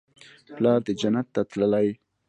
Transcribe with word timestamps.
پلار 0.55 0.79
دې 0.85 0.93
جنت 1.01 1.27
ته 1.33 1.41
تللى. 1.49 1.87